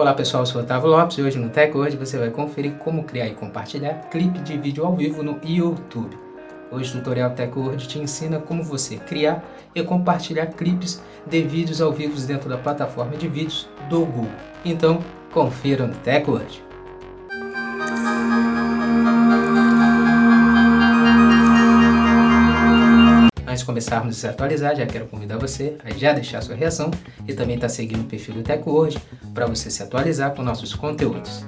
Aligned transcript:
Olá 0.00 0.14
pessoal, 0.14 0.44
eu 0.44 0.46
sou 0.46 0.62
o 0.62 0.64
Otávio 0.64 0.88
Lopes 0.88 1.18
e 1.18 1.22
hoje 1.22 1.38
no 1.38 1.50
Tech 1.50 1.76
Hoje 1.76 1.94
você 1.94 2.16
vai 2.16 2.30
conferir 2.30 2.72
como 2.78 3.04
criar 3.04 3.26
e 3.26 3.34
compartilhar 3.34 4.08
clipe 4.08 4.38
de 4.38 4.56
vídeo 4.56 4.82
ao 4.82 4.96
vivo 4.96 5.22
no 5.22 5.38
YouTube. 5.44 6.16
Hoje 6.70 6.90
o 6.90 6.98
tutorial 6.98 7.32
Tech 7.32 7.52
Word 7.54 7.86
te 7.86 7.98
ensina 7.98 8.38
como 8.38 8.64
você 8.64 8.96
criar 8.96 9.44
e 9.74 9.82
compartilhar 9.82 10.46
clipes 10.46 11.02
de 11.26 11.42
vídeos 11.42 11.82
ao 11.82 11.92
vivo 11.92 12.18
dentro 12.26 12.48
da 12.48 12.56
plataforma 12.56 13.14
de 13.14 13.28
vídeos 13.28 13.68
do 13.90 14.00
Google. 14.06 14.32
Então, 14.64 15.04
confira 15.34 15.86
no 15.86 15.94
Tech 15.96 16.30
Word. 16.30 16.69
Antes 23.50 23.62
de 23.62 23.66
começarmos 23.66 24.16
a 24.16 24.20
se 24.20 24.26
atualizar, 24.28 24.76
já 24.76 24.86
quero 24.86 25.06
convidar 25.06 25.36
você 25.36 25.76
a 25.84 25.90
já 25.90 26.12
deixar 26.12 26.40
sua 26.40 26.54
reação 26.54 26.88
e 27.26 27.34
também 27.34 27.56
estar 27.56 27.66
tá 27.66 27.72
seguindo 27.74 28.02
o 28.02 28.04
perfil 28.04 28.34
do 28.34 28.42
Tech 28.44 28.62
Word 28.64 28.96
para 29.34 29.44
você 29.44 29.68
se 29.68 29.82
atualizar 29.82 30.36
com 30.36 30.42
nossos 30.44 30.72
conteúdos. 30.72 31.44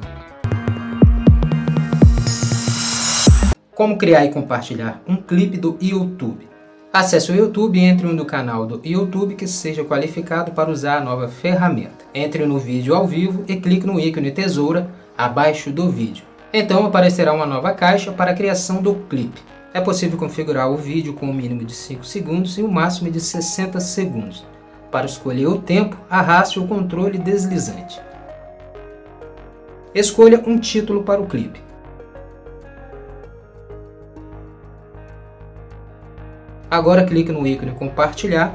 Como 3.73 3.97
criar 3.97 4.25
e 4.25 4.33
compartilhar 4.33 5.01
um 5.07 5.15
clipe 5.15 5.57
do 5.57 5.79
YouTube? 5.81 6.49
Acesse 6.93 7.31
o 7.31 7.37
YouTube 7.37 7.79
e 7.79 7.85
entre 7.85 8.09
no 8.09 8.25
canal 8.25 8.67
do 8.67 8.81
YouTube 8.85 9.37
que 9.37 9.47
seja 9.47 9.85
qualificado 9.85 10.51
para 10.51 10.73
usar 10.73 10.97
a 10.97 11.05
nova 11.05 11.29
ferramenta. 11.29 12.05
Entre 12.13 12.45
no 12.45 12.59
vídeo 12.59 12.97
ao 12.97 13.07
vivo 13.07 13.45
e 13.47 13.55
clique 13.55 13.87
no 13.87 14.01
ícone 14.01 14.33
tesoura 14.33 14.91
abaixo 15.17 15.71
do 15.71 15.89
vídeo. 15.89 16.25
Então 16.53 16.85
aparecerá 16.85 17.33
uma 17.33 17.47
nova 17.47 17.73
caixa 17.73 18.11
para 18.11 18.33
a 18.33 18.35
criação 18.35 18.83
do 18.83 18.97
clipe. 19.09 19.52
É 19.75 19.81
possível 19.81 20.19
configurar 20.19 20.71
o 20.71 20.77
vídeo 20.77 21.15
com 21.15 21.27
um 21.27 21.33
mínimo 21.33 21.65
de 21.65 21.75
5 21.75 22.05
segundos 22.05 22.59
e 22.59 22.63
um 22.63 22.71
máximo 22.71 23.11
de 23.11 23.19
60 23.19 23.81
segundos. 23.81 24.45
Para 24.91 25.07
escolher 25.07 25.47
o 25.47 25.59
tempo, 25.59 25.97
arraste 26.11 26.61
o 26.61 26.67
controle 26.67 27.17
deslizante. 27.17 27.99
Escolha 29.95 30.43
um 30.47 30.59
título 30.59 31.03
para 31.03 31.23
o 31.23 31.27
clipe. 31.27 31.59
Agora 36.71 37.07
clique 37.07 37.33
no 37.33 37.47
ícone 37.47 37.73
compartilhar. 37.73 38.55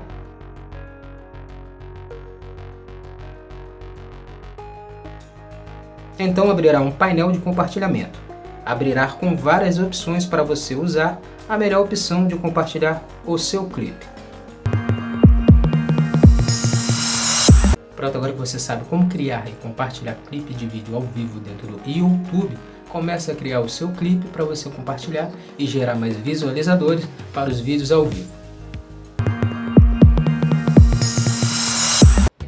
Então 6.19 6.49
abrirá 6.51 6.79
um 6.79 6.91
painel 6.91 7.31
de 7.31 7.39
compartilhamento. 7.39 8.26
Abrirá 8.67 9.07
com 9.07 9.33
várias 9.33 9.79
opções 9.79 10.25
para 10.25 10.43
você 10.43 10.75
usar 10.75 11.21
a 11.47 11.57
melhor 11.57 11.85
opção 11.85 12.27
de 12.27 12.35
compartilhar 12.35 13.01
o 13.25 13.37
seu 13.37 13.63
clipe. 13.63 14.05
Pronto, 17.95 18.17
agora 18.17 18.33
que 18.33 18.37
você 18.37 18.59
sabe 18.59 18.83
como 18.89 19.07
criar 19.07 19.47
e 19.47 19.53
compartilhar 19.63 20.17
clipe 20.27 20.53
de 20.53 20.67
vídeo 20.67 20.97
ao 20.97 21.01
vivo 21.01 21.39
dentro 21.39 21.65
do 21.65 21.79
YouTube, 21.89 22.57
comece 22.89 23.31
a 23.31 23.35
criar 23.35 23.61
o 23.61 23.69
seu 23.69 23.87
clipe 23.93 24.27
para 24.27 24.43
você 24.43 24.69
compartilhar 24.69 25.31
e 25.57 25.65
gerar 25.65 25.95
mais 25.95 26.17
visualizadores 26.17 27.07
para 27.33 27.49
os 27.49 27.61
vídeos 27.61 27.89
ao 27.89 28.05
vivo. 28.05 28.27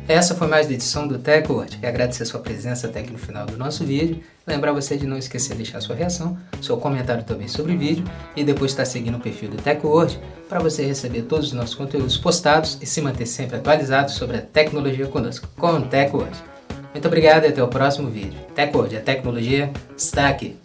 Essa 0.10 0.34
foi 0.34 0.48
mais 0.48 0.66
uma 0.66 0.74
edição 0.74 1.08
do 1.08 1.20
TechWord. 1.20 1.78
Quero 1.78 1.94
agradecer 1.94 2.26
sua 2.26 2.40
presença 2.40 2.88
até 2.88 3.02
aqui 3.02 3.12
no 3.12 3.20
final 3.20 3.46
do 3.46 3.56
nosso 3.56 3.86
vídeo. 3.86 4.24
Lembrar 4.48 4.72
você 4.72 4.98
de 4.98 5.06
não 5.06 5.20
esquecer 5.20 5.52
de 5.52 5.58
deixar 5.58 5.80
sua 5.82 5.96
reação, 5.96 6.36
seu 6.64 6.78
comentário 6.78 7.24
também 7.24 7.48
sobre 7.48 7.76
o 7.76 7.78
vídeo 7.78 8.04
e 8.36 8.44
depois 8.44 8.72
estar 8.72 8.86
seguindo 8.86 9.18
o 9.18 9.20
perfil 9.20 9.52
do 9.52 9.58
TechWord 9.58 10.20
para 10.50 10.58
você 10.58 10.84
receber 10.84 11.22
todos 11.22 11.50
os 11.50 11.54
nossos 11.54 11.76
conteúdos 11.76 12.18
postados 12.18 12.80
e 12.82 12.88
se 12.88 13.02
manter 13.02 13.28
sempre 13.28 13.58
atualizado 13.58 14.10
sobre 14.10 14.38
a 14.38 14.42
tecnologia 14.42 15.06
conosco, 15.06 15.48
com 15.56 15.74
o 15.74 15.82
TechWord. 15.84 16.36
Muito 16.92 17.08
obrigado 17.08 17.44
e 17.44 17.50
até 17.50 17.62
o 17.62 17.68
próximo 17.68 18.10
vídeo. 18.10 18.40
TechWord, 18.56 18.98
a 18.98 19.02
tecnologia 19.02 19.72
está 19.96 20.28
aqui. 20.28 20.58